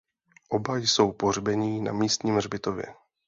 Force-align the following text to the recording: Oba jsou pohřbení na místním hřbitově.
Oba 0.49 0.77
jsou 0.77 1.11
pohřbení 1.11 1.81
na 1.81 1.93
místním 1.93 2.35
hřbitově. 2.35 2.85